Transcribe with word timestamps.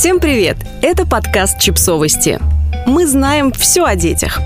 Всем 0.00 0.18
привет! 0.18 0.56
Это 0.80 1.06
подкаст 1.06 1.60
«Чипсовости». 1.60 2.40
Мы 2.86 3.06
знаем 3.06 3.52
все 3.52 3.84
о 3.84 3.96
детях. 3.96 4.40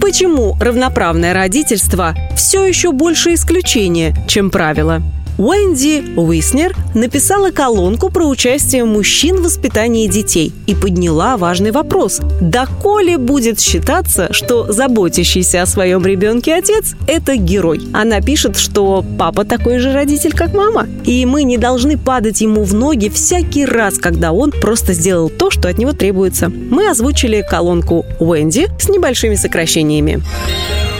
Почему 0.00 0.56
равноправное 0.58 1.32
родительство 1.32 2.16
все 2.34 2.64
еще 2.64 2.90
больше 2.90 3.34
исключение, 3.34 4.12
чем 4.26 4.50
правило– 4.50 5.00
Уэнди 5.38 6.16
Уиснер 6.16 6.74
написала 6.94 7.52
колонку 7.52 8.10
про 8.10 8.26
участие 8.26 8.84
мужчин 8.84 9.36
в 9.36 9.44
воспитании 9.44 10.08
детей 10.08 10.52
и 10.66 10.74
подняла 10.74 11.36
важный 11.36 11.70
вопрос. 11.70 12.20
Доколе 12.40 13.18
будет 13.18 13.60
считаться, 13.60 14.32
что 14.32 14.72
заботящийся 14.72 15.62
о 15.62 15.66
своем 15.66 16.04
ребенке 16.04 16.56
отец– 16.56 16.96
это 17.06 17.36
герой? 17.36 17.82
Она 17.92 18.20
пишет, 18.20 18.58
что 18.58 19.04
папа 19.16 19.44
такой 19.44 19.78
же 19.78 19.92
родитель, 19.92 20.32
как 20.32 20.54
мама. 20.54 20.88
И 21.04 21.24
мы 21.24 21.44
не 21.44 21.56
должны 21.56 21.96
падать 21.96 22.40
ему 22.40 22.64
в 22.64 22.74
ноги 22.74 23.08
всякий 23.08 23.64
раз, 23.64 23.98
когда 23.98 24.32
он 24.32 24.50
просто 24.50 24.92
сделал 24.92 25.30
то, 25.30 25.52
что 25.52 25.68
от 25.68 25.78
него 25.78 25.92
требуется. 25.92 26.48
Мы 26.48 26.90
озвучили 26.90 27.46
колонку 27.48 28.04
Уэнди 28.18 28.70
с 28.80 28.88
небольшими 28.88 29.36
сокращениями. 29.36 30.20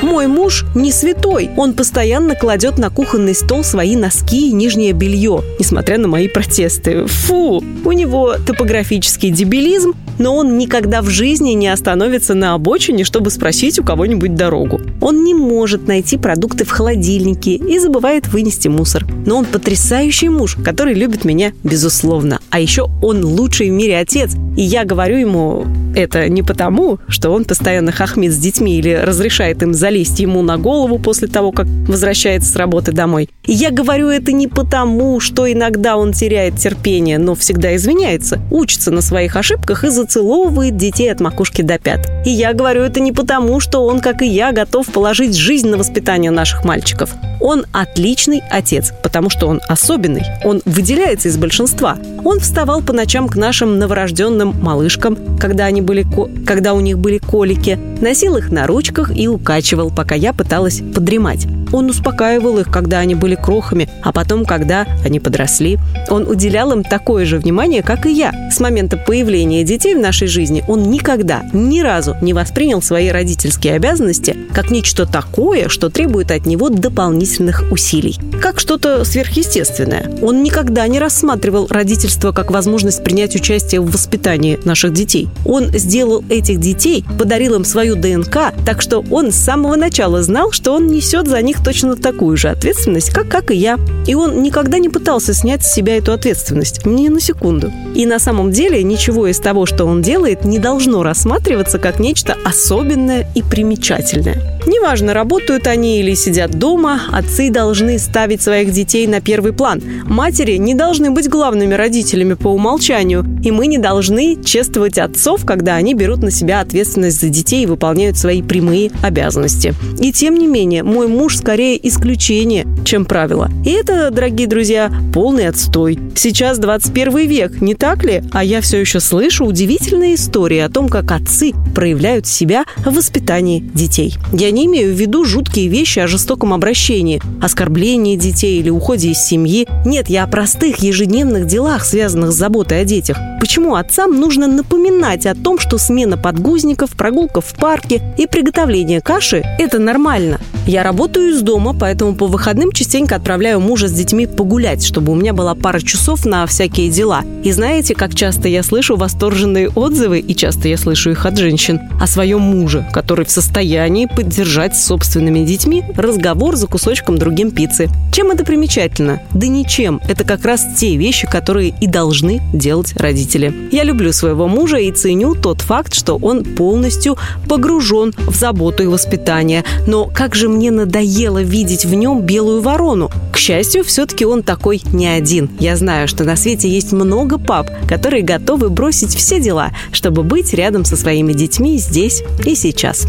Мой 0.03 0.29
муж 0.29 0.65
не 0.75 0.93
святой. 0.93 1.51
Он 1.57 1.75
постоянно 1.75 2.37
кладет 2.37 2.79
на 2.79 2.89
кухонный 2.89 3.35
стол 3.35 3.65
свои 3.65 3.97
носки 3.97 4.49
и 4.49 4.53
нижнее 4.53 4.93
белье, 4.93 5.43
несмотря 5.59 5.99
на 5.99 6.07
мои 6.07 6.29
протесты. 6.29 7.07
Фу! 7.07 7.63
У 7.85 7.93
него 7.93 8.35
топографический 8.47 9.31
дебилизм, 9.31 9.95
но 10.19 10.37
он 10.37 10.57
никогда 10.57 11.03
в 11.03 11.09
жизни 11.09 11.51
не 11.51 11.69
остановится 11.69 12.35
на 12.35 12.55
обочине, 12.55 13.05
чтобы 13.05 13.31
спросить 13.31 13.79
у 13.79 13.85
кого-нибудь 13.85 14.35
дорогу. 14.35 14.81
Он 15.01 15.25
не 15.25 15.35
может 15.35 15.89
найти 15.89 16.17
продукты 16.17 16.65
в 16.65 16.71
холодильнике 16.71 17.55
и 17.55 17.79
забывает 17.79 18.29
вынести 18.29 18.69
мусор. 18.69 19.05
Но 19.27 19.37
он 19.37 19.45
потрясающий 19.47 20.29
муж, 20.29 20.57
который 20.65 20.95
любит 20.95 21.25
меня, 21.25 21.53
безусловно. 21.65 22.41
А 22.51 22.61
еще 22.61 22.89
он 23.03 23.25
лучший 23.25 23.71
в 23.71 23.73
мире 23.73 23.99
отец. 23.99 24.33
И 24.57 24.63
я 24.63 24.85
говорю 24.85 25.19
ему 25.19 25.67
это 25.95 26.29
не 26.29 26.43
потому, 26.43 26.99
что 27.09 27.31
он 27.31 27.45
постоянно 27.45 27.93
хохмит 27.93 28.33
с 28.33 28.37
детьми 28.37 28.79
или 28.79 28.95
разрешает 28.95 29.63
им 29.63 29.75
залезть 29.75 30.21
ему 30.21 30.43
на 30.43 30.59
голову 30.59 30.99
после 30.99 31.29
того, 31.29 31.53
как 31.53 31.67
возвращается 31.67 32.53
с 32.53 32.57
работы 32.57 32.93
домой. 32.93 33.29
Я 33.45 33.71
говорю 33.71 34.09
это 34.09 34.33
не 34.33 34.47
потому, 34.47 35.21
что 35.21 35.51
иногда 35.51 35.97
он 35.97 36.13
теряет 36.13 36.57
терпение, 36.57 37.19
но 37.19 37.35
всегда 37.35 37.75
извиняется, 37.77 38.41
учится 38.51 38.91
на 38.91 39.01
своих 39.01 39.37
ошибках 39.37 39.85
и 39.85 39.89
зацеловывает 39.89 40.77
детей 40.77 41.11
от 41.11 41.21
макушки 41.21 41.63
до 41.63 41.79
пят. 41.79 42.09
И 42.25 42.31
я 42.31 42.53
говорю 42.53 42.83
это 42.83 43.01
не 43.01 43.13
потому, 43.13 43.61
что 43.61 43.85
он, 43.85 44.01
как 44.01 44.23
и 44.23 44.27
я, 44.27 44.53
готов 44.53 44.87
положить 44.87 45.35
жизнь 45.35 45.69
на 45.69 45.77
воспитание 45.77 46.31
наших 46.31 46.65
мальчиков. 46.65 47.11
Он 47.41 47.65
отличный 47.73 48.43
отец, 48.51 48.93
потому 49.03 49.31
что 49.31 49.47
он 49.47 49.61
особенный. 49.69 50.23
Он 50.45 50.61
выделяется 50.65 51.29
из 51.29 51.37
большинства. 51.37 51.97
Он 52.25 52.41
вставал 52.41 52.83
по 52.83 52.93
ночам 52.93 53.29
к 53.29 53.37
нашим 53.37 53.79
новорожденным 53.79 54.55
малышкам, 54.61 55.39
когда, 55.39 55.67
они 55.67 55.81
были, 55.81 56.07
когда 56.45 56.75
у 56.75 56.81
них 56.81 56.99
были 56.99 57.19
колики, 57.19 57.79
носил 58.01 58.37
их 58.37 58.51
на 58.51 58.67
ручках 58.67 59.17
и 59.17 59.29
укачивал, 59.29 59.91
пока 59.91 60.15
я 60.15 60.33
пыталась 60.33 60.81
подремать. 60.95 61.47
Он 61.73 61.91
успокаивал 61.91 62.59
их, 62.59 62.71
когда 62.71 62.99
они 62.99 63.15
были 63.15 63.35
крохами, 63.35 63.89
а 64.03 64.13
потом, 64.13 64.45
когда 64.45 64.87
они 65.05 65.21
подросли. 65.21 65.79
Он 66.09 66.27
уделял 66.27 66.73
им 66.73 66.85
такое 66.85 67.25
же 67.25 67.39
внимание, 67.39 67.83
как 67.83 68.07
и 68.07 68.13
я. 68.13 68.51
С 68.51 68.61
момента 68.61 68.97
появления 68.97 69.65
детей 69.65 69.95
в 69.95 70.01
нашей 70.01 70.29
жизни 70.29 70.65
он 70.69 70.91
никогда, 70.91 71.43
ни 71.53 71.81
разу 71.81 72.17
не 72.23 72.33
воспринял 72.33 72.83
свои 72.83 73.09
родительские 73.09 73.75
обязанности 73.75 74.37
как 74.53 74.71
нечто 74.71 75.07
такое, 75.07 75.69
что 75.69 75.89
требует 75.89 76.31
от 76.31 76.47
него 76.47 76.69
дополнительных 76.69 77.65
усилий. 77.71 78.19
Как 78.43 78.59
что-то 78.59 79.05
сверхъестественное. 79.05 80.11
Он 80.23 80.43
никогда 80.43 80.87
не 80.89 80.99
рассматривал 80.99 81.67
родительство 81.69 82.33
как 82.33 82.51
возможность 82.51 83.05
принять 83.05 83.37
участие 83.37 83.81
в 83.81 83.91
воспитании 83.91 84.59
наших 84.65 84.93
детей. 84.93 85.29
Он 85.45 85.67
сделал 85.73 86.25
этих 86.29 86.61
детей, 86.61 87.05
подарил 87.19 87.55
им 87.55 87.65
свою 87.65 87.95
ДНК, 87.95 88.53
так 88.65 88.83
что 88.83 89.05
он 89.11 89.31
с 89.31 89.37
самого 89.37 89.77
начала 89.77 90.23
знал, 90.23 90.53
что 90.53 90.75
он 90.75 90.89
несет 90.89 91.29
за 91.29 91.41
них 91.43 91.58
них 91.59 91.65
точно 91.65 91.97
такую 91.97 92.37
же 92.37 92.49
ответственность, 92.49 93.11
как, 93.11 93.29
как 93.29 93.51
и 93.51 93.57
я. 93.57 93.79
И 94.07 94.15
он 94.15 94.43
никогда 94.43 94.79
не 94.79 94.89
пытался 94.89 95.35
снять 95.35 95.65
с 95.65 95.73
себя 95.73 95.97
эту 95.97 96.13
ответственность. 96.13 96.85
Ни 96.87 97.09
на 97.09 97.21
секунду. 97.21 97.73
И 97.95 98.07
на 98.07 98.19
самом 98.19 98.53
деле 98.53 98.83
ничего 98.83 99.27
из 99.27 99.39
того, 99.39 99.67
что 99.67 99.85
он 99.85 100.03
делает, 100.03 100.45
не 100.45 100.59
должно 100.59 101.03
рассматриваться 101.03 101.79
как 101.79 101.99
нечто 102.01 102.37
особенное 102.45 103.27
и 103.35 103.43
примечательное. 103.43 104.59
Неважно, 104.67 105.15
работают 105.15 105.67
они 105.67 106.01
или 106.01 106.15
сидят 106.15 106.51
дома, 106.59 107.01
отцы 107.11 107.51
должны 107.51 107.99
ставить 107.99 108.43
своих 108.43 108.71
детей 108.71 109.07
на 109.07 109.21
первый 109.21 109.53
план. 109.53 109.83
Матери 110.05 110.57
не 110.57 110.75
должны 110.75 111.11
быть 111.11 111.29
главными 111.29 111.75
родителями 111.75 112.35
по 112.35 112.49
умолчанию, 112.49 113.25
и 113.43 113.51
мы 113.51 113.67
не 113.67 113.79
должны 113.79 114.37
чествовать 114.45 114.99
отцов, 114.99 115.47
когда 115.47 115.77
они 115.77 115.95
берут 115.95 116.23
на 116.23 116.31
себя 116.31 116.61
ответственность 116.61 117.21
за 117.21 117.29
детей 117.31 117.63
и 117.63 117.67
выполняют 117.67 118.19
свои 118.19 118.43
прямые 118.43 118.91
обязанности. 119.03 119.75
И 120.01 120.13
тем 120.13 120.37
не 120.37 120.47
менее, 120.47 120.83
мой 120.83 121.09
муж 121.09 121.37
скорее 121.49 121.89
исключение, 121.89 122.67
чем 122.85 123.07
правило. 123.07 123.51
И 123.65 123.71
это, 123.71 124.11
дорогие 124.11 124.47
друзья, 124.47 124.93
полный 125.15 125.49
отстой. 125.49 125.99
Сейчас 126.15 126.59
21 126.59 127.27
век, 127.27 127.63
не 127.63 127.75
так 127.75 128.05
ли? 128.05 128.23
А 128.33 128.45
я 128.45 128.61
все 128.61 128.79
еще 128.79 129.01
слышу 129.01 129.47
удивительные 129.47 130.17
истории 130.17 130.59
о 130.59 130.69
том, 130.69 130.91
как 130.91 131.11
отцы 131.11 131.55
проявляют 131.75 132.27
себя 132.27 132.67
в 132.85 132.95
воспитании 132.95 133.61
детей. 133.61 134.15
Я 134.31 134.51
не 134.51 134.67
имею 134.67 134.93
в 134.93 134.99
виду 134.99 135.25
жуткие 135.25 135.69
вещи 135.69 136.01
о 136.01 136.07
жестоком 136.07 136.53
обращении, 136.53 137.23
оскорблении 137.41 138.17
детей 138.17 138.61
или 138.61 138.69
уходе 138.69 139.13
из 139.13 139.19
семьи. 139.19 139.67
Нет, 139.87 140.11
я 140.11 140.25
о 140.25 140.27
простых 140.27 140.81
ежедневных 140.81 141.47
делах, 141.47 141.87
связанных 141.87 142.33
с 142.33 142.37
заботой 142.37 142.83
о 142.83 142.85
детях. 142.85 143.17
Почему 143.41 143.77
отцам 143.77 144.21
нужно 144.21 144.49
напоминать 144.49 145.25
о 145.25 145.35
том, 145.35 145.59
что 145.59 145.79
смена 145.79 146.19
подгузников, 146.19 146.91
прогулка 146.91 147.41
в 147.41 147.55
парке 147.55 148.03
и 148.19 148.27
приготовление 148.27 149.01
каши– 149.01 149.43
это 149.59 149.79
нормально? 149.79 150.41
Я 150.67 150.83
работаю 150.83 151.38
из 151.39 151.43
дома, 151.43 151.73
поэтому 151.73 152.15
по 152.15 152.27
выходным 152.27 152.73
частенько 152.73 153.15
отправляю 153.15 153.61
мужа 153.61 153.89
с 153.89 153.93
детьми 153.93 154.27
погулять, 154.27 154.85
чтобы 154.85 155.13
у 155.13 155.15
меня 155.15 155.33
была 155.33 155.55
пара 155.55 155.81
часов 155.81 156.27
на 156.27 156.47
всякие 156.47 156.91
дела. 156.91 157.23
И 157.45 157.53
знаете, 157.53 157.95
как 157.95 158.15
часто 158.15 158.49
я 158.49 158.63
слышу 158.63 158.97
восторженные 158.97 159.69
отзывы, 159.69 160.19
и 160.19 160.35
часто 160.35 160.69
я 160.69 160.77
слышу 160.77 161.11
их 161.11 161.25
от 161.27 161.39
женщин, 161.39 161.81
о 162.01 162.07
своем 162.07 162.41
муже, 162.41 162.87
который 162.93 163.25
в 163.25 163.31
состоянии 163.31 164.07
поддержать 164.07 164.77
с 164.77 164.85
собственными 164.85 165.45
детьми 165.45 165.85
разговор 165.97 166.57
за 166.57 166.67
кусочком 166.67 167.19
другим 167.19 167.53
пиццы. 167.53 167.89
Чем 168.13 168.31
это 168.33 168.45
примечательно? 168.45 169.21
Да 169.33 169.47
ничем. 169.47 170.01
Это 170.09 170.25
как 170.25 170.45
раз 170.45 170.67
те 170.77 170.97
вещи, 170.97 171.29
которые 171.31 171.73
и 171.81 171.87
должны 171.87 172.41
делать 172.53 172.95
родители. 172.97 173.55
Я 173.71 173.85
люблю 173.85 174.13
своего 174.13 174.49
мужа 174.49 174.79
и 174.79 174.91
ценю 174.91 175.35
тот 175.37 175.61
факт, 175.61 175.95
что 175.95 176.17
он 176.17 176.43
полностью 176.45 177.17
погружен 177.49 178.13
в 178.17 178.35
заботу 178.35 178.83
и 178.83 178.87
воспитание. 178.87 179.63
Но 179.87 180.07
как 180.07 180.35
же 180.35 180.49
мне 180.49 180.71
надоело 180.73 181.28
видеть 181.37 181.85
в 181.85 181.93
нем 181.93 182.23
белую 182.23 182.63
ворону. 182.63 183.11
К 183.33 183.37
счастью, 183.37 183.85
все-таки 183.85 184.25
он 184.25 184.43
такой 184.43 184.81
не 184.93 185.07
один. 185.07 185.51
Я 185.61 185.77
знаю, 185.77 186.09
что 186.09 186.25
на 186.25 186.37
свете 186.37 186.69
есть 186.69 186.93
много 186.93 187.39
пап, 187.39 187.71
которые 187.87 188.23
готовы 188.23 188.71
бросить 188.71 189.15
все 189.15 189.39
дела, 189.39 189.73
чтобы 189.93 190.23
быть 190.23 190.55
рядом 190.55 190.87
со 190.87 190.97
своими 190.97 191.35
детьми 191.35 191.77
здесь 191.79 192.23
и 192.47 192.55
сейчас. 192.55 193.07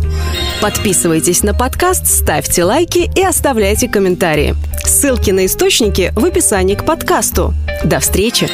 Подписывайтесь 0.61 1.43
на 1.43 1.53
подкаст, 1.53 2.05
ставьте 2.05 2.63
лайки 2.63 3.09
и 3.15 3.23
оставляйте 3.23 3.87
комментарии. 3.87 4.55
Ссылки 4.83 5.31
на 5.31 5.45
источники 5.45 6.11
в 6.15 6.25
описании 6.25 6.75
к 6.75 6.85
подкасту. 6.85 7.53
До 7.85 7.99
встречи! 7.99 8.49